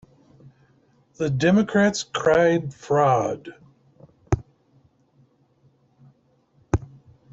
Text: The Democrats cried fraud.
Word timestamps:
The 1.17 1.29
Democrats 1.29 2.01
cried 2.01 2.73
fraud. 2.73 3.49